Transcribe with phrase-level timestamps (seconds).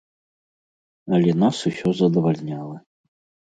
[1.19, 2.77] Але нас усё задавальняла.